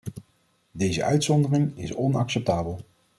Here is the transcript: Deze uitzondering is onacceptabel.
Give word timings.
Deze 0.71 1.03
uitzondering 1.03 1.77
is 1.77 1.93
onacceptabel. 1.93 2.79